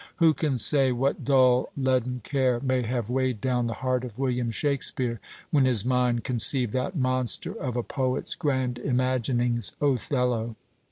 [0.15, 4.49] Who can say what dull, leaden, care may have weighed down the heart of William
[4.49, 5.19] Shakespeare
[5.51, 10.55] when his mind conceived that monster of a poet's grand imaginings, Othello!